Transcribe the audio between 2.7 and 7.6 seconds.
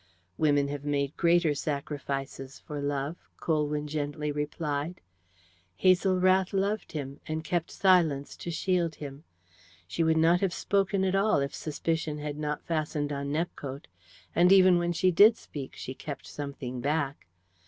love," Colwyn gently replied. "Hazel Rath loved him, and